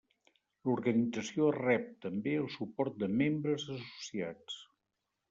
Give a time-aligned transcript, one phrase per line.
[0.67, 4.57] L'organització rep també el suport de membres associats.